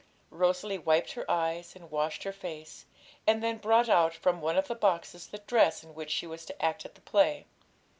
[0.31, 2.87] Rosalie wiped her eyes and washed her face,
[3.27, 6.43] and then brought out from one of the boxes the dress in which she was
[6.45, 7.45] to act at the play.